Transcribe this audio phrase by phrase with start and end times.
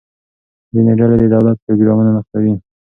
[0.73, 2.53] ځینې ډلې د دولت پروګرامونه نقدوي.